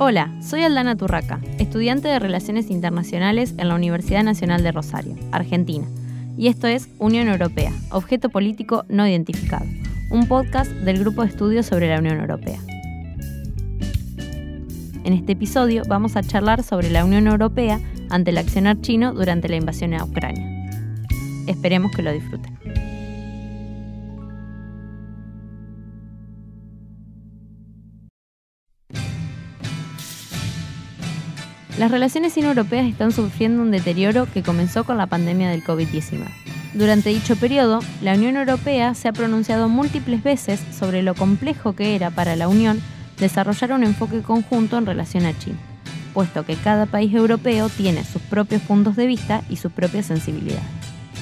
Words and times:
Hola, 0.00 0.34
soy 0.42 0.62
Aldana 0.64 0.96
Turraca, 0.96 1.40
estudiante 1.58 2.08
de 2.08 2.18
Relaciones 2.18 2.68
Internacionales 2.68 3.54
en 3.58 3.68
la 3.68 3.76
Universidad 3.76 4.24
Nacional 4.24 4.62
de 4.64 4.72
Rosario, 4.72 5.14
Argentina, 5.30 5.86
y 6.36 6.48
esto 6.48 6.66
es 6.66 6.88
Unión 6.98 7.28
Europea, 7.28 7.72
Objeto 7.90 8.28
Político 8.28 8.84
No 8.88 9.06
Identificado, 9.06 9.64
un 10.10 10.26
podcast 10.26 10.70
del 10.70 10.98
Grupo 10.98 11.22
de 11.22 11.28
Estudios 11.28 11.66
sobre 11.66 11.88
la 11.88 12.00
Unión 12.00 12.18
Europea. 12.18 12.58
En 15.04 15.12
este 15.12 15.32
episodio 15.32 15.84
vamos 15.88 16.16
a 16.16 16.22
charlar 16.22 16.64
sobre 16.64 16.90
la 16.90 17.04
Unión 17.04 17.28
Europea 17.28 17.80
ante 18.10 18.30
el 18.30 18.38
accionar 18.38 18.80
chino 18.80 19.14
durante 19.14 19.48
la 19.48 19.56
invasión 19.56 19.94
a 19.94 20.04
Ucrania. 20.04 20.68
Esperemos 21.46 21.92
que 21.92 22.02
lo 22.02 22.12
disfruten. 22.12 22.43
Las 31.78 31.90
relaciones 31.90 32.32
sino-europeas 32.32 32.86
están 32.86 33.10
sufriendo 33.10 33.60
un 33.60 33.72
deterioro 33.72 34.26
que 34.32 34.44
comenzó 34.44 34.84
con 34.84 34.96
la 34.96 35.06
pandemia 35.06 35.50
del 35.50 35.64
COVID-19. 35.64 36.24
Durante 36.72 37.10
dicho 37.10 37.34
periodo, 37.34 37.80
la 38.00 38.14
Unión 38.14 38.36
Europea 38.36 38.94
se 38.94 39.08
ha 39.08 39.12
pronunciado 39.12 39.68
múltiples 39.68 40.22
veces 40.22 40.60
sobre 40.76 41.02
lo 41.02 41.16
complejo 41.16 41.74
que 41.74 41.96
era 41.96 42.10
para 42.10 42.36
la 42.36 42.46
Unión 42.46 42.80
desarrollar 43.18 43.72
un 43.72 43.82
enfoque 43.82 44.22
conjunto 44.22 44.78
en 44.78 44.86
relación 44.86 45.26
a 45.26 45.36
China, 45.36 45.58
puesto 46.12 46.44
que 46.44 46.54
cada 46.54 46.86
país 46.86 47.12
europeo 47.12 47.68
tiene 47.68 48.04
sus 48.04 48.22
propios 48.22 48.62
puntos 48.62 48.94
de 48.94 49.06
vista 49.06 49.42
y 49.48 49.56
sus 49.56 49.72
propias 49.72 50.06
sensibilidades. 50.06 50.62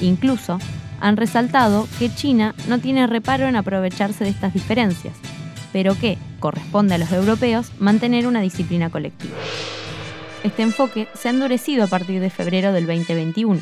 Incluso 0.01 0.59
han 0.99 1.17
resaltado 1.17 1.87
que 1.97 2.13
China 2.13 2.53
no 2.67 2.77
tiene 2.77 3.07
reparo 3.07 3.47
en 3.47 3.55
aprovecharse 3.55 4.23
de 4.23 4.29
estas 4.29 4.53
diferencias, 4.53 5.15
pero 5.71 5.97
que 5.97 6.19
corresponde 6.39 6.93
a 6.93 6.99
los 6.99 7.11
europeos 7.11 7.71
mantener 7.79 8.27
una 8.27 8.41
disciplina 8.41 8.91
colectiva. 8.91 9.35
Este 10.43 10.61
enfoque 10.61 11.07
se 11.13 11.29
ha 11.29 11.31
endurecido 11.31 11.85
a 11.85 11.87
partir 11.87 12.19
de 12.19 12.29
febrero 12.29 12.73
del 12.73 12.85
2021, 12.85 13.61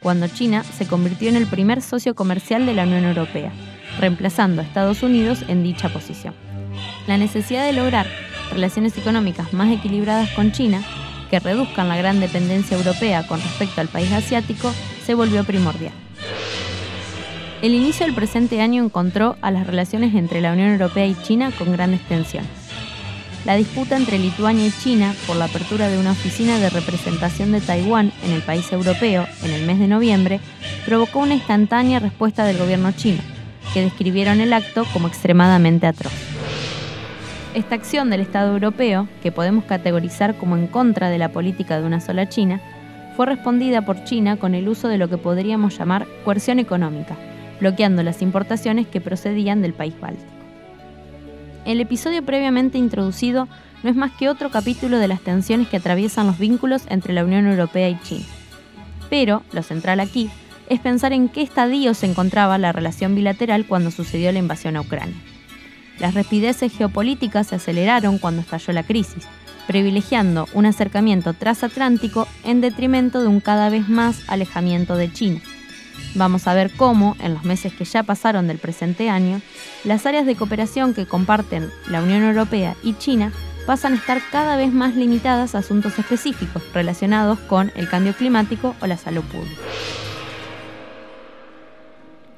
cuando 0.00 0.28
China 0.28 0.62
se 0.62 0.86
convirtió 0.86 1.30
en 1.30 1.36
el 1.36 1.46
primer 1.46 1.80
socio 1.80 2.14
comercial 2.14 2.66
de 2.66 2.74
la 2.74 2.82
Unión 2.82 3.04
Europea, 3.04 3.50
reemplazando 3.98 4.60
a 4.60 4.64
Estados 4.64 5.02
Unidos 5.02 5.42
en 5.48 5.62
dicha 5.62 5.88
posición. 5.88 6.34
La 7.06 7.16
necesidad 7.16 7.64
de 7.64 7.72
lograr 7.72 8.06
relaciones 8.52 8.96
económicas 8.98 9.54
más 9.54 9.72
equilibradas 9.72 10.30
con 10.32 10.52
China, 10.52 10.82
que 11.30 11.40
reduzcan 11.40 11.88
la 11.88 11.96
gran 11.96 12.20
dependencia 12.20 12.76
europea 12.76 13.26
con 13.26 13.40
respecto 13.40 13.80
al 13.80 13.88
país 13.88 14.12
asiático, 14.12 14.72
se 15.04 15.14
volvió 15.14 15.44
primordial. 15.44 15.94
El 17.62 17.72
inicio 17.72 18.04
del 18.04 18.14
presente 18.14 18.60
año 18.60 18.84
encontró 18.84 19.36
a 19.40 19.50
las 19.50 19.66
relaciones 19.66 20.14
entre 20.14 20.42
la 20.42 20.52
Unión 20.52 20.68
Europea 20.68 21.06
y 21.06 21.14
China 21.22 21.52
con 21.56 21.72
grandes 21.72 22.02
tensiones. 22.02 22.57
La 23.44 23.56
disputa 23.56 23.96
entre 23.96 24.18
Lituania 24.18 24.66
y 24.66 24.72
China 24.72 25.14
por 25.26 25.36
la 25.36 25.46
apertura 25.46 25.88
de 25.88 25.98
una 25.98 26.12
oficina 26.12 26.58
de 26.58 26.70
representación 26.70 27.52
de 27.52 27.60
Taiwán 27.60 28.12
en 28.24 28.32
el 28.32 28.42
país 28.42 28.70
europeo 28.72 29.26
en 29.42 29.52
el 29.52 29.64
mes 29.64 29.78
de 29.78 29.86
noviembre 29.86 30.40
provocó 30.84 31.20
una 31.20 31.34
instantánea 31.34 31.98
respuesta 31.98 32.44
del 32.44 32.58
gobierno 32.58 32.92
chino, 32.92 33.22
que 33.72 33.82
describieron 33.82 34.40
el 34.40 34.52
acto 34.52 34.84
como 34.92 35.08
extremadamente 35.08 35.86
atroz. 35.86 36.12
Esta 37.54 37.76
acción 37.76 38.10
del 38.10 38.20
Estado 38.20 38.52
europeo, 38.52 39.08
que 39.22 39.32
podemos 39.32 39.64
categorizar 39.64 40.36
como 40.36 40.56
en 40.56 40.66
contra 40.66 41.08
de 41.08 41.18
la 41.18 41.30
política 41.30 41.80
de 41.80 41.86
una 41.86 42.00
sola 42.00 42.28
China, 42.28 42.60
fue 43.16 43.26
respondida 43.26 43.82
por 43.82 44.04
China 44.04 44.36
con 44.36 44.54
el 44.54 44.68
uso 44.68 44.88
de 44.88 44.98
lo 44.98 45.08
que 45.08 45.16
podríamos 45.16 45.76
llamar 45.78 46.06
coerción 46.24 46.58
económica, 46.58 47.16
bloqueando 47.60 48.02
las 48.02 48.20
importaciones 48.20 48.86
que 48.86 49.00
procedían 49.00 49.62
del 49.62 49.72
país 49.72 49.98
báltico. 49.98 50.37
El 51.68 51.82
episodio 51.82 52.24
previamente 52.24 52.78
introducido 52.78 53.46
no 53.82 53.90
es 53.90 53.94
más 53.94 54.12
que 54.12 54.30
otro 54.30 54.50
capítulo 54.50 54.98
de 54.98 55.06
las 55.06 55.20
tensiones 55.20 55.68
que 55.68 55.76
atraviesan 55.76 56.26
los 56.26 56.38
vínculos 56.38 56.84
entre 56.88 57.12
la 57.12 57.22
Unión 57.22 57.46
Europea 57.46 57.90
y 57.90 58.00
China. 58.00 58.24
Pero, 59.10 59.42
lo 59.52 59.62
central 59.62 60.00
aquí, 60.00 60.30
es 60.70 60.80
pensar 60.80 61.12
en 61.12 61.28
qué 61.28 61.42
estadio 61.42 61.92
se 61.92 62.06
encontraba 62.06 62.56
la 62.56 62.72
relación 62.72 63.14
bilateral 63.14 63.66
cuando 63.66 63.90
sucedió 63.90 64.32
la 64.32 64.38
invasión 64.38 64.76
a 64.76 64.80
Ucrania. 64.80 65.20
Las 65.98 66.14
rapideces 66.14 66.72
geopolíticas 66.72 67.48
se 67.48 67.56
aceleraron 67.56 68.16
cuando 68.16 68.40
estalló 68.40 68.72
la 68.72 68.82
crisis, 68.82 69.26
privilegiando 69.66 70.48
un 70.54 70.64
acercamiento 70.64 71.34
transatlántico 71.34 72.26
en 72.44 72.62
detrimento 72.62 73.20
de 73.20 73.26
un 73.26 73.40
cada 73.40 73.68
vez 73.68 73.90
más 73.90 74.22
alejamiento 74.28 74.96
de 74.96 75.12
China. 75.12 75.42
Vamos 76.14 76.46
a 76.46 76.54
ver 76.54 76.70
cómo, 76.72 77.16
en 77.20 77.34
los 77.34 77.44
meses 77.44 77.72
que 77.72 77.84
ya 77.84 78.02
pasaron 78.02 78.48
del 78.48 78.58
presente 78.58 79.10
año, 79.10 79.40
las 79.84 80.06
áreas 80.06 80.26
de 80.26 80.36
cooperación 80.36 80.94
que 80.94 81.06
comparten 81.06 81.70
la 81.88 82.02
Unión 82.02 82.22
Europea 82.22 82.76
y 82.82 82.94
China 82.94 83.32
pasan 83.66 83.92
a 83.92 83.96
estar 83.96 84.22
cada 84.32 84.56
vez 84.56 84.72
más 84.72 84.96
limitadas 84.96 85.54
a 85.54 85.58
asuntos 85.58 85.98
específicos 85.98 86.62
relacionados 86.72 87.38
con 87.40 87.70
el 87.76 87.88
cambio 87.88 88.14
climático 88.14 88.74
o 88.80 88.86
la 88.86 88.96
salud 88.96 89.22
pública. 89.24 89.60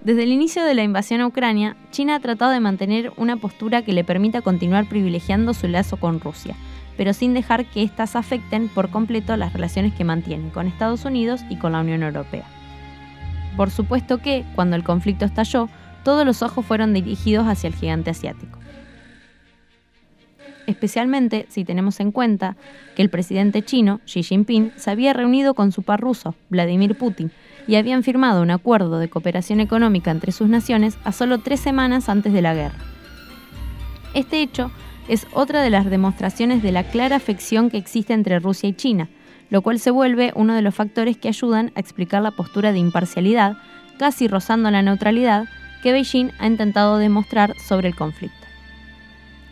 Desde 0.03 0.25
el 0.25 0.33
inicio 0.33 0.65
de 0.65 0.75
la 0.75 0.83
invasión 0.83 1.21
a 1.21 1.27
Ucrania, 1.27 1.77
China 1.93 2.17
ha 2.17 2.21
tratado 2.21 2.51
de 2.51 2.61
mantener 2.61 3.13
una 3.17 3.37
postura 3.37 3.83
que 3.83 3.93
le 3.93 4.03
permita 4.03 4.41
continuar 4.41 4.89
privilegiando 4.89 5.55
su 5.55 5.69
lazo 5.69 5.99
con 5.99 6.21
Rusia, 6.21 6.57
pero 6.97 7.13
sin 7.13 7.33
dejar 7.33 7.67
que 7.67 7.83
éstas 7.83 8.17
afecten 8.17 8.69
por 8.69 8.91
completo 8.91 9.37
las 9.37 9.53
relaciones 9.53 9.95
que 9.95 10.05
mantiene 10.05 10.51
con 10.51 10.67
Estados 10.67 11.05
Unidos 11.05 11.43
y 11.49 11.59
con 11.59 11.73
la 11.73 11.81
Unión 11.81 12.03
Europea. 12.03 12.45
Por 13.57 13.71
supuesto 13.71 14.19
que, 14.19 14.45
cuando 14.55 14.77
el 14.77 14.85
conflicto 14.85 15.25
estalló, 15.25 15.69
todos 16.05 16.25
los 16.25 16.43
ojos 16.43 16.65
fueron 16.65 16.95
dirigidos 16.95 17.47
hacia 17.47 17.69
el 17.69 17.75
gigante 17.75 18.11
asiático. 18.11 18.59
Especialmente 20.67 21.47
si 21.49 21.65
tenemos 21.65 21.99
en 22.01 22.13
cuenta 22.13 22.57
que 22.95 23.03
el 23.03 23.11
presidente 23.11 23.63
chino, 23.63 24.01
Xi 24.07 24.23
Jinping, 24.23 24.73
se 24.77 24.91
había 24.91 25.13
reunido 25.13 25.55
con 25.55 25.73
su 25.73 25.83
par 25.83 26.01
ruso, 26.01 26.37
Vladimir 26.49 26.97
Putin, 26.97 27.33
y 27.67 27.75
habían 27.75 28.03
firmado 28.03 28.43
un 28.43 28.51
acuerdo 28.51 28.99
de 28.99 29.11
cooperación 29.11 29.61
económica 29.61 30.11
entre 30.11 30.33
sus 30.33 30.49
naciones 30.49 30.97
a 31.05 31.13
solo 31.13 31.39
tres 31.39 31.61
semanas 31.61 32.09
antes 32.09 32.33
de 32.33 32.43
la 32.43 32.55
guerra. 32.55 32.79
Este 34.15 34.43
hecho 34.43 34.71
es 35.09 35.27
otra 35.33 35.63
de 35.63 35.71
las 35.71 35.87
demostraciones 35.91 36.63
de 36.63 36.73
la 36.73 36.85
clara 36.85 37.17
afección 37.17 37.69
que 37.69 37.77
existe 37.77 38.13
entre 38.13 38.39
Rusia 38.39 38.69
y 38.69 38.75
China, 38.75 39.09
lo 39.51 39.63
cual 39.63 39.79
se 39.79 39.91
vuelve 39.91 40.33
uno 40.35 40.55
de 40.55 40.63
los 40.63 40.75
factores 40.75 41.17
que 41.17 41.29
ayudan 41.29 41.73
a 41.75 41.81
explicar 41.81 42.23
la 42.23 42.31
postura 42.31 42.73
de 42.73 42.79
imparcialidad, 42.79 43.57
casi 43.99 44.29
rozando 44.29 44.71
la 44.71 44.83
neutralidad, 44.83 45.47
que 45.83 45.93
Beijing 45.93 46.31
ha 46.39 46.47
intentado 46.47 46.99
demostrar 46.99 47.55
sobre 47.59 47.89
el 47.89 47.97
conflicto. 47.97 48.37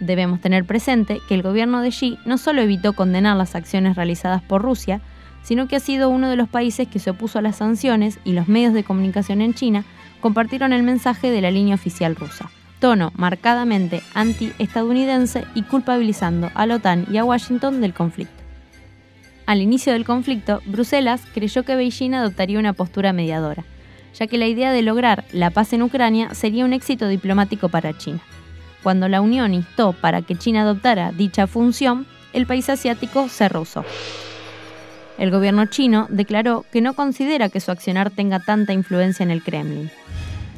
Debemos 0.00 0.40
tener 0.40 0.64
presente 0.64 1.20
que 1.28 1.34
el 1.34 1.42
gobierno 1.42 1.80
de 1.80 1.90
Xi 1.90 2.18
no 2.24 2.38
solo 2.38 2.62
evitó 2.62 2.92
condenar 2.92 3.36
las 3.36 3.54
acciones 3.54 3.96
realizadas 3.96 4.42
por 4.42 4.62
Rusia, 4.62 5.00
sino 5.42 5.66
que 5.66 5.76
ha 5.76 5.80
sido 5.80 6.10
uno 6.10 6.28
de 6.28 6.36
los 6.36 6.48
países 6.48 6.86
que 6.86 6.98
se 6.98 7.10
opuso 7.10 7.38
a 7.38 7.42
las 7.42 7.56
sanciones 7.56 8.18
y 8.24 8.32
los 8.32 8.48
medios 8.48 8.74
de 8.74 8.84
comunicación 8.84 9.40
en 9.40 9.54
China 9.54 9.84
compartieron 10.20 10.72
el 10.72 10.82
mensaje 10.82 11.30
de 11.30 11.40
la 11.40 11.50
línea 11.50 11.74
oficial 11.74 12.14
rusa, 12.16 12.50
tono 12.80 13.12
marcadamente 13.16 14.02
anti-estadounidense 14.14 15.44
y 15.54 15.62
culpabilizando 15.62 16.50
a 16.54 16.66
la 16.66 16.76
OTAN 16.76 17.06
y 17.10 17.16
a 17.16 17.24
Washington 17.24 17.80
del 17.80 17.94
conflicto. 17.94 18.47
Al 19.48 19.62
inicio 19.62 19.94
del 19.94 20.04
conflicto, 20.04 20.60
Bruselas 20.66 21.22
creyó 21.32 21.62
que 21.62 21.74
Beijing 21.74 22.12
adoptaría 22.12 22.58
una 22.58 22.74
postura 22.74 23.14
mediadora, 23.14 23.64
ya 24.14 24.26
que 24.26 24.36
la 24.36 24.46
idea 24.46 24.72
de 24.72 24.82
lograr 24.82 25.24
la 25.32 25.48
paz 25.48 25.72
en 25.72 25.80
Ucrania 25.80 26.34
sería 26.34 26.66
un 26.66 26.74
éxito 26.74 27.08
diplomático 27.08 27.70
para 27.70 27.96
China. 27.96 28.20
Cuando 28.82 29.08
la 29.08 29.22
Unión 29.22 29.54
instó 29.54 29.94
para 29.94 30.20
que 30.20 30.36
China 30.36 30.60
adoptara 30.60 31.12
dicha 31.12 31.46
función, 31.46 32.06
el 32.34 32.44
país 32.44 32.68
asiático 32.68 33.30
se 33.30 33.48
rehusó. 33.48 33.86
El 35.16 35.30
gobierno 35.30 35.64
chino 35.64 36.08
declaró 36.10 36.66
que 36.70 36.82
no 36.82 36.92
considera 36.92 37.48
que 37.48 37.60
su 37.60 37.70
accionar 37.70 38.10
tenga 38.10 38.40
tanta 38.40 38.74
influencia 38.74 39.22
en 39.22 39.30
el 39.30 39.42
Kremlin. 39.42 39.90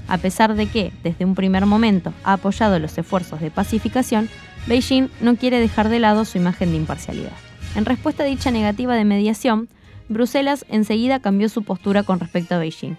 A 0.08 0.18
pesar 0.18 0.56
de 0.56 0.66
que, 0.66 0.92
desde 1.04 1.24
un 1.24 1.36
primer 1.36 1.64
momento, 1.64 2.12
ha 2.24 2.32
apoyado 2.32 2.80
los 2.80 2.98
esfuerzos 2.98 3.40
de 3.40 3.52
pacificación, 3.52 4.28
Beijing 4.66 5.10
no 5.20 5.36
quiere 5.36 5.60
dejar 5.60 5.90
de 5.90 6.00
lado 6.00 6.24
su 6.24 6.38
imagen 6.38 6.72
de 6.72 6.78
imparcialidad. 6.78 7.49
En 7.76 7.84
respuesta 7.84 8.24
a 8.24 8.26
dicha 8.26 8.50
negativa 8.50 8.94
de 8.94 9.04
mediación, 9.04 9.68
Bruselas 10.08 10.64
enseguida 10.68 11.20
cambió 11.20 11.48
su 11.48 11.62
postura 11.62 12.02
con 12.02 12.18
respecto 12.18 12.54
a 12.56 12.58
Beijing. 12.58 12.96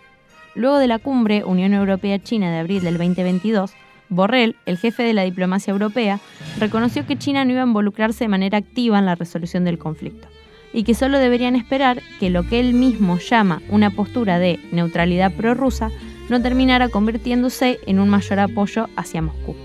Luego 0.55 0.77
de 0.77 0.87
la 0.87 0.99
cumbre 0.99 1.43
Unión 1.43 1.73
Europea-China 1.73 2.51
de 2.51 2.59
abril 2.59 2.83
del 2.83 2.97
2022, 2.97 3.73
Borrell, 4.09 4.55
el 4.65 4.77
jefe 4.77 5.03
de 5.03 5.13
la 5.13 5.23
diplomacia 5.23 5.71
europea, 5.71 6.19
reconoció 6.59 7.05
que 7.05 7.17
China 7.17 7.45
no 7.45 7.51
iba 7.51 7.61
a 7.61 7.65
involucrarse 7.65 8.25
de 8.25 8.29
manera 8.29 8.57
activa 8.57 8.99
en 8.99 9.05
la 9.05 9.15
resolución 9.15 9.63
del 9.63 9.77
conflicto 9.77 10.27
y 10.73 10.83
que 10.83 10.93
solo 10.93 11.19
deberían 11.19 11.55
esperar 11.55 12.01
que 12.19 12.29
lo 12.29 12.43
que 12.43 12.59
él 12.59 12.73
mismo 12.73 13.17
llama 13.17 13.61
una 13.69 13.89
postura 13.89 14.39
de 14.39 14.59
neutralidad 14.71 15.33
prorrusa 15.33 15.91
no 16.29 16.41
terminara 16.41 16.89
convirtiéndose 16.89 17.79
en 17.87 17.99
un 17.99 18.09
mayor 18.09 18.39
apoyo 18.39 18.87
hacia 18.95 19.21
Moscú. 19.21 19.55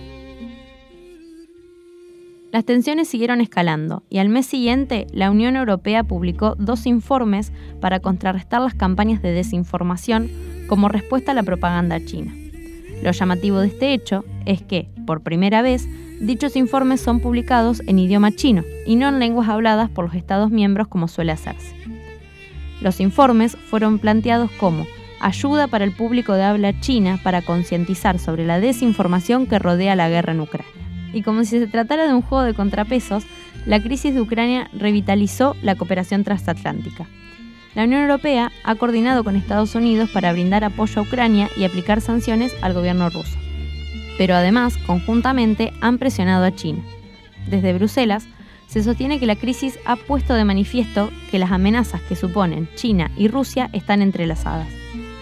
Las 2.56 2.64
tensiones 2.64 3.08
siguieron 3.08 3.42
escalando 3.42 4.02
y 4.08 4.16
al 4.16 4.30
mes 4.30 4.46
siguiente 4.46 5.06
la 5.12 5.30
Unión 5.30 5.56
Europea 5.56 6.04
publicó 6.04 6.54
dos 6.58 6.86
informes 6.86 7.52
para 7.82 8.00
contrarrestar 8.00 8.62
las 8.62 8.72
campañas 8.72 9.20
de 9.20 9.30
desinformación 9.30 10.30
como 10.66 10.88
respuesta 10.88 11.32
a 11.32 11.34
la 11.34 11.42
propaganda 11.42 12.02
china. 12.02 12.34
Lo 13.02 13.10
llamativo 13.10 13.58
de 13.58 13.66
este 13.66 13.92
hecho 13.92 14.24
es 14.46 14.62
que, 14.62 14.88
por 15.06 15.22
primera 15.22 15.60
vez, 15.60 15.86
dichos 16.18 16.56
informes 16.56 17.02
son 17.02 17.20
publicados 17.20 17.82
en 17.86 17.98
idioma 17.98 18.32
chino 18.32 18.64
y 18.86 18.96
no 18.96 19.06
en 19.10 19.18
lenguas 19.18 19.50
habladas 19.50 19.90
por 19.90 20.06
los 20.06 20.14
Estados 20.14 20.50
miembros 20.50 20.88
como 20.88 21.08
suele 21.08 21.32
hacerse. 21.32 21.76
Los 22.80 23.00
informes 23.00 23.54
fueron 23.68 23.98
planteados 23.98 24.50
como 24.52 24.86
ayuda 25.20 25.66
para 25.66 25.84
el 25.84 25.92
público 25.92 26.32
de 26.32 26.44
habla 26.44 26.80
china 26.80 27.20
para 27.22 27.42
concientizar 27.42 28.18
sobre 28.18 28.46
la 28.46 28.60
desinformación 28.60 29.46
que 29.46 29.58
rodea 29.58 29.94
la 29.94 30.08
guerra 30.08 30.32
en 30.32 30.40
Ucrania. 30.40 30.85
Y 31.12 31.22
como 31.22 31.44
si 31.44 31.58
se 31.58 31.66
tratara 31.66 32.06
de 32.06 32.14
un 32.14 32.22
juego 32.22 32.44
de 32.44 32.54
contrapesos, 32.54 33.24
la 33.64 33.82
crisis 33.82 34.14
de 34.14 34.20
Ucrania 34.20 34.70
revitalizó 34.72 35.56
la 35.62 35.74
cooperación 35.74 36.24
transatlántica. 36.24 37.06
La 37.74 37.84
Unión 37.84 38.02
Europea 38.02 38.52
ha 38.64 38.74
coordinado 38.76 39.22
con 39.22 39.36
Estados 39.36 39.74
Unidos 39.74 40.08
para 40.10 40.32
brindar 40.32 40.64
apoyo 40.64 41.00
a 41.00 41.04
Ucrania 41.04 41.50
y 41.56 41.64
aplicar 41.64 42.00
sanciones 42.00 42.54
al 42.62 42.72
gobierno 42.72 43.10
ruso. 43.10 43.36
Pero 44.18 44.34
además, 44.34 44.78
conjuntamente, 44.78 45.72
han 45.80 45.98
presionado 45.98 46.44
a 46.44 46.54
China. 46.54 46.82
Desde 47.48 47.74
Bruselas, 47.74 48.26
se 48.66 48.82
sostiene 48.82 49.20
que 49.20 49.26
la 49.26 49.36
crisis 49.36 49.78
ha 49.84 49.96
puesto 49.96 50.34
de 50.34 50.44
manifiesto 50.44 51.10
que 51.30 51.38
las 51.38 51.52
amenazas 51.52 52.00
que 52.02 52.16
suponen 52.16 52.68
China 52.74 53.10
y 53.16 53.28
Rusia 53.28 53.68
están 53.72 54.02
entrelazadas 54.02 54.68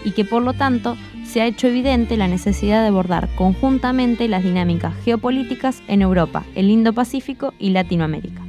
y 0.03 0.11
que 0.11 0.25
por 0.25 0.41
lo 0.41 0.53
tanto 0.53 0.97
se 1.35 1.41
ha 1.41 1.47
hecho 1.47 1.67
evidente 1.67 2.15
la 2.15 2.29
necesidad 2.29 2.81
de 2.81 2.87
abordar 2.87 3.27
conjuntamente 3.35 4.29
las 4.29 4.41
dinámicas 4.41 4.93
geopolíticas 5.03 5.83
en 5.89 6.01
Europa, 6.01 6.45
el 6.55 6.69
Indo-Pacífico 6.69 7.53
y 7.59 7.71
Latinoamérica. 7.71 8.41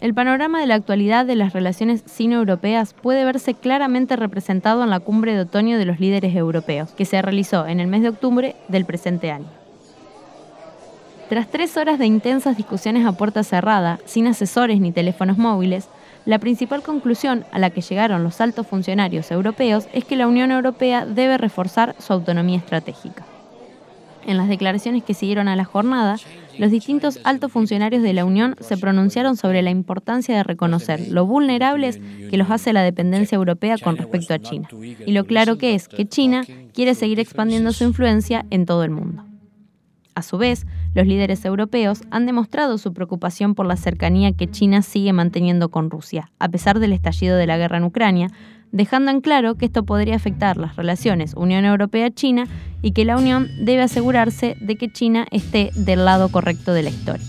El 0.00 0.14
panorama 0.14 0.58
de 0.58 0.66
la 0.66 0.74
actualidad 0.74 1.24
de 1.24 1.36
las 1.36 1.52
relaciones 1.52 2.02
sino-europeas 2.06 2.92
puede 2.92 3.24
verse 3.24 3.54
claramente 3.54 4.16
representado 4.16 4.82
en 4.82 4.90
la 4.90 4.98
cumbre 4.98 5.34
de 5.34 5.42
otoño 5.42 5.78
de 5.78 5.84
los 5.84 6.00
líderes 6.00 6.34
europeos, 6.34 6.90
que 6.90 7.04
se 7.04 7.22
realizó 7.22 7.68
en 7.68 7.78
el 7.78 7.86
mes 7.86 8.02
de 8.02 8.08
octubre 8.08 8.56
del 8.66 8.84
presente 8.84 9.30
año. 9.30 9.46
Tras 11.28 11.48
tres 11.48 11.76
horas 11.76 12.00
de 12.00 12.06
intensas 12.06 12.56
discusiones 12.56 13.06
a 13.06 13.12
puerta 13.12 13.44
cerrada, 13.44 14.00
sin 14.06 14.26
asesores 14.26 14.80
ni 14.80 14.90
teléfonos 14.90 15.38
móviles, 15.38 15.88
la 16.26 16.40
principal 16.40 16.82
conclusión 16.82 17.44
a 17.52 17.58
la 17.58 17.70
que 17.70 17.80
llegaron 17.80 18.24
los 18.24 18.40
altos 18.40 18.66
funcionarios 18.66 19.30
europeos 19.30 19.86
es 19.92 20.04
que 20.04 20.16
la 20.16 20.26
Unión 20.26 20.50
Europea 20.50 21.06
debe 21.06 21.38
reforzar 21.38 21.94
su 21.98 22.12
autonomía 22.12 22.58
estratégica. 22.58 23.24
En 24.26 24.36
las 24.36 24.48
declaraciones 24.48 25.04
que 25.04 25.14
siguieron 25.14 25.46
a 25.46 25.54
la 25.54 25.64
jornada, 25.64 26.16
los 26.58 26.72
distintos 26.72 27.20
altos 27.22 27.52
funcionarios 27.52 28.02
de 28.02 28.12
la 28.12 28.24
Unión 28.24 28.56
se 28.58 28.76
pronunciaron 28.76 29.36
sobre 29.36 29.62
la 29.62 29.70
importancia 29.70 30.36
de 30.36 30.42
reconocer 30.42 31.08
lo 31.10 31.26
vulnerables 31.26 32.00
que 32.28 32.36
los 32.36 32.50
hace 32.50 32.72
la 32.72 32.82
dependencia 32.82 33.36
europea 33.36 33.76
con 33.78 33.96
respecto 33.96 34.34
a 34.34 34.40
China, 34.40 34.68
y 34.72 35.12
lo 35.12 35.24
claro 35.26 35.58
que 35.58 35.76
es 35.76 35.86
que 35.86 36.08
China 36.08 36.42
quiere 36.74 36.96
seguir 36.96 37.20
expandiendo 37.20 37.72
su 37.72 37.84
influencia 37.84 38.44
en 38.50 38.66
todo 38.66 38.82
el 38.82 38.90
mundo. 38.90 39.25
A 40.16 40.22
su 40.22 40.38
vez, 40.38 40.64
los 40.94 41.06
líderes 41.06 41.44
europeos 41.44 42.00
han 42.10 42.24
demostrado 42.24 42.78
su 42.78 42.94
preocupación 42.94 43.54
por 43.54 43.66
la 43.66 43.76
cercanía 43.76 44.32
que 44.32 44.50
China 44.50 44.80
sigue 44.80 45.12
manteniendo 45.12 45.68
con 45.68 45.90
Rusia, 45.90 46.30
a 46.38 46.48
pesar 46.48 46.78
del 46.78 46.94
estallido 46.94 47.36
de 47.36 47.46
la 47.46 47.58
guerra 47.58 47.76
en 47.76 47.84
Ucrania, 47.84 48.28
dejando 48.72 49.10
en 49.10 49.20
claro 49.20 49.56
que 49.56 49.66
esto 49.66 49.84
podría 49.84 50.16
afectar 50.16 50.56
las 50.56 50.74
relaciones 50.74 51.34
Unión 51.34 51.66
Europea-China 51.66 52.46
y 52.80 52.92
que 52.92 53.04
la 53.04 53.18
Unión 53.18 53.50
debe 53.60 53.82
asegurarse 53.82 54.56
de 54.58 54.76
que 54.76 54.90
China 54.90 55.26
esté 55.32 55.70
del 55.74 56.06
lado 56.06 56.30
correcto 56.30 56.72
de 56.72 56.84
la 56.84 56.90
historia. 56.90 57.28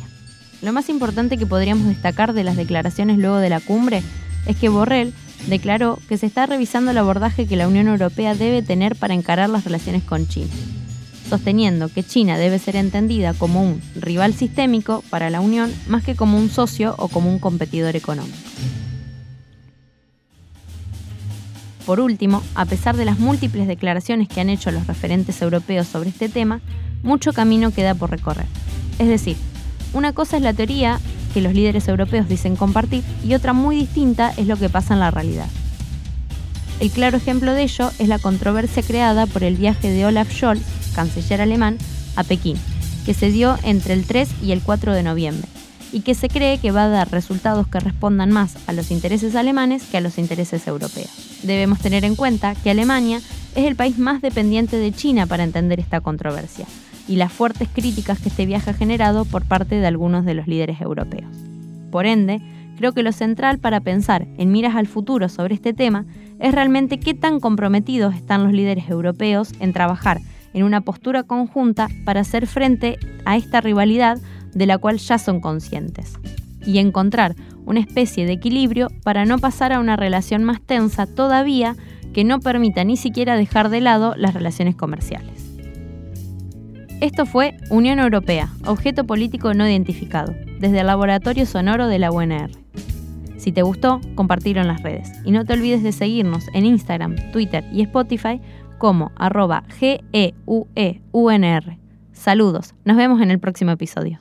Lo 0.61 0.71
más 0.71 0.87
importante 0.87 1.37
que 1.37 1.45
podríamos 1.45 1.87
destacar 1.87 2.31
de 2.31 2.45
las 2.45 2.55
declaraciones 2.55 3.17
luego 3.17 3.39
de 3.39 3.49
la 3.49 3.59
cumbre 3.59 4.01
es 4.45 4.55
que 4.55 4.69
Borrell 4.69 5.13
declaró 5.49 5.99
que 6.07 6.17
se 6.17 6.25
está 6.25 6.45
revisando 6.45 6.91
el 6.91 6.97
abordaje 6.99 7.47
que 7.47 7.57
la 7.57 7.67
Unión 7.67 7.89
Europea 7.89 8.33
debe 8.33 8.61
tener 8.61 8.95
para 8.95 9.13
encarar 9.13 9.49
las 9.49 9.65
relaciones 9.65 10.03
con 10.03 10.25
China 10.29 10.53
sosteniendo 11.27 11.89
que 11.89 12.03
China 12.03 12.38
debe 12.38 12.59
ser 12.59 12.75
entendida 12.75 13.33
como 13.33 13.62
un 13.62 13.81
rival 13.95 14.33
sistémico 14.33 15.03
para 15.09 15.29
la 15.29 15.41
Unión 15.41 15.74
más 15.88 16.03
que 16.03 16.15
como 16.15 16.38
un 16.38 16.50
socio 16.50 16.95
o 16.97 17.07
como 17.07 17.29
un 17.29 17.39
competidor 17.39 17.95
económico. 17.95 18.38
Por 21.85 22.01
último, 22.01 22.44
a 22.53 22.65
pesar 22.65 22.97
de 22.97 23.06
las 23.06 23.18
múltiples 23.18 23.65
declaraciones 23.65 24.27
que 24.27 24.41
han 24.41 24.50
hecho 24.50 24.71
los 24.71 24.88
referentes 24.88 25.41
europeos 25.41 25.88
sobre 25.88 26.09
este 26.09 26.27
tema, 26.27 26.59
mucho 27.01 27.31
camino 27.31 27.71
queda 27.71 27.95
por 27.95 28.09
recorrer. 28.09 28.47
Es 29.00 29.07
decir, 29.07 29.38
una 29.94 30.12
cosa 30.12 30.35
es 30.35 30.44
la 30.44 30.53
teoría 30.53 31.00
que 31.33 31.41
los 31.41 31.53
líderes 31.53 31.88
europeos 31.88 32.27
dicen 32.27 32.56
compartir 32.57 33.03
y 33.25 33.35
otra 33.35 33.53
muy 33.53 33.77
distinta 33.77 34.33
es 34.35 34.47
lo 34.47 34.57
que 34.57 34.68
pasa 34.69 34.95
en 34.95 35.00
la 35.00 35.12
realidad. 35.12 35.47
El 36.80 36.91
claro 36.91 37.18
ejemplo 37.18 37.53
de 37.53 37.63
ello 37.63 37.89
es 38.00 38.07
la 38.07 38.19
controversia 38.19 38.83
creada 38.83 39.25
por 39.25 39.44
el 39.44 39.56
viaje 39.56 39.89
de 39.89 40.06
Olaf 40.06 40.31
Scholz 40.31 40.76
canciller 40.97 41.41
alemán, 41.41 41.77
a 42.15 42.23
Pekín, 42.23 42.57
que 43.05 43.13
se 43.13 43.29
dio 43.29 43.55
entre 43.61 43.94
el 43.94 44.03
3 44.03 44.29
y 44.41 44.51
el 44.51 44.61
4 44.61 44.94
de 44.94 45.03
noviembre, 45.03 45.47
y 45.94 46.01
que 46.01 46.15
se 46.15 46.27
cree 46.27 46.57
que 46.57 46.71
va 46.71 46.85
a 46.85 46.89
dar 46.89 47.11
resultados 47.11 47.67
que 47.67 47.79
respondan 47.79 48.31
más 48.31 48.57
a 48.65 48.73
los 48.73 48.89
intereses 48.89 49.35
alemanes 49.35 49.83
que 49.83 49.97
a 49.97 50.01
los 50.01 50.17
intereses 50.17 50.65
europeos. 50.67 51.11
Debemos 51.44 51.77
tener 51.79 52.03
en 52.03 52.15
cuenta 52.15 52.55
que 52.55 52.71
Alemania 52.71 53.21
es 53.53 53.65
el 53.65 53.75
país 53.75 53.99
más 53.99 54.23
dependiente 54.23 54.77
de 54.77 54.91
China 54.91 55.27
para 55.27 55.44
entender 55.44 55.79
esta 55.79 56.01
controversia, 56.01 56.65
y 57.07 57.17
las 57.17 57.31
fuertes 57.31 57.69
críticas 57.71 58.19
que 58.19 58.29
este 58.29 58.47
viaje 58.47 58.71
ha 58.71 58.73
generado 58.73 59.23
por 59.23 59.45
parte 59.45 59.75
de 59.75 59.85
algunos 59.85 60.25
de 60.25 60.33
los 60.33 60.47
líderes 60.47 60.81
europeos. 60.81 61.29
Por 61.91 62.07
ende, 62.07 62.41
creo 62.75 62.94
que 62.94 63.03
lo 63.03 63.11
central 63.11 63.59
para 63.59 63.81
pensar 63.81 64.25
en 64.39 64.51
miras 64.51 64.75
al 64.75 64.88
futuro 64.88 65.29
sobre 65.29 65.53
este 65.53 65.73
tema 65.73 66.05
es 66.39 66.53
realmente 66.53 66.99
qué 66.99 67.13
tan 67.13 67.39
comprometidos 67.39 68.15
están 68.15 68.44
los 68.44 68.51
líderes 68.51 68.89
europeos 68.89 69.51
en 69.59 69.73
trabajar 69.73 70.21
en 70.57 70.63
una 70.63 70.81
postura 70.81 71.21
conjunta 71.21 71.88
para 72.04 72.21
hacer 72.21 72.48
frente 72.48 72.98
a 73.25 73.38
esta 73.38 73.62
rivalidad 73.62 74.18
de 74.56 74.65
la 74.65 74.80
cual 74.80 74.98
ya 74.98 75.19
son 75.19 75.39
conscientes 75.39 76.15
y 76.65 76.80
encontrar 76.80 77.36
una 77.65 77.80
especie 77.80 78.25
de 78.25 78.33
equilibrio 78.33 78.88
para 79.04 79.25
no 79.25 79.38
pasar 79.38 79.71
a 79.71 79.80
una 79.80 79.95
relación 79.95 80.44
más 80.44 80.59
tensa 80.59 81.06
todavía 81.06 81.75
que 82.12 82.24
no 82.24 82.39
permita 82.39 82.83
ni 82.83 82.98
siquiera 82.98 83.36
dejar 83.36 83.69
de 83.69 83.81
lado 83.81 84.15
las 84.18 84.33
relaciones 84.33 84.75
comerciales. 84.75 85.45
Esto 87.01 87.27
fue 87.27 87.56
Unión 87.69 88.00
Europea, 88.00 88.50
objeto 88.65 89.04
político 89.04 89.54
no 89.54 89.69
identificado, 89.69 90.33
desde 90.59 90.80
el 90.80 90.88
Laboratorio 90.88 91.45
Sonoro 91.45 91.88
de 91.88 92.00
la 92.00 92.12
UNR. 92.12 92.50
Si 93.38 93.51
te 93.51 93.62
gustó, 93.62 94.01
compartirlo 94.15 94.63
en 94.63 94.69
las 94.69 94.81
redes 94.81 95.12
y 95.24 95.30
no 95.30 95.45
te 95.45 95.54
olvides 95.54 95.83
de 95.83 95.92
seguirnos 95.92 96.45
en 96.56 96.65
Instagram, 96.65 97.15
Twitter 97.31 97.63
y 97.71 97.83
Spotify 97.83 98.42
como 98.77 99.12
arroba 99.15 99.63
GEUEUNR. 99.79 101.77
Saludos, 102.13 102.74
nos 102.83 102.97
vemos 102.97 103.21
en 103.21 103.31
el 103.31 103.39
próximo 103.39 103.71
episodio. 103.71 104.19